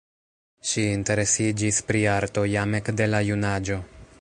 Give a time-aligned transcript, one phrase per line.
[0.69, 3.79] Ŝi interesiĝis pri arto jam ekde la junaĝo.